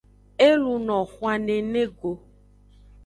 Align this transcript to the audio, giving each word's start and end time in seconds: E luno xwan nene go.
E 0.47 0.49
luno 0.61 0.97
xwan 1.13 1.39
nene 1.47 1.83
go. 1.97 2.11